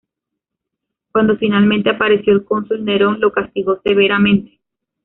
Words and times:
Cuando 1.11 1.37
finalmente 1.37 1.91
apareció 1.91 2.33
el 2.33 2.43
cónsul 2.43 2.83
Nerón 2.83 3.19
lo 3.19 3.31
castigó 3.31 3.79
severamente. 3.83 4.59